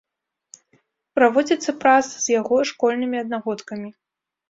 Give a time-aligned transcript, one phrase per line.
[1.19, 3.89] Праводзіцца праца з яго школьнымі аднагодкамі.